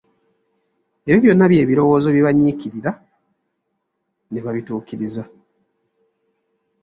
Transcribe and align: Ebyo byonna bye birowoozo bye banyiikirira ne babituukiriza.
Ebyo 1.09 1.19
byonna 1.23 1.45
bye 1.51 1.67
birowoozo 1.69 2.07
bye 2.11 2.25
banyiikirira 2.27 2.91
ne 4.31 4.39
babituukiriza. 4.45 5.23